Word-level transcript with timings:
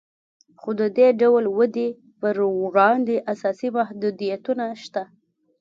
خو 0.59 0.69
د 0.81 0.83
دې 0.97 1.07
ډول 1.21 1.43
ودې 1.57 1.87
پر 2.21 2.35
وړاندې 2.63 3.15
اساسي 3.33 3.69
محدودیتونه 3.77 4.65
شته 4.83 5.03